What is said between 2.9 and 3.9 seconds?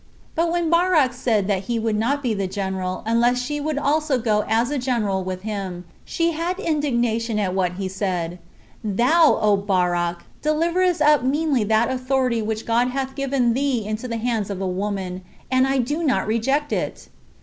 unless she would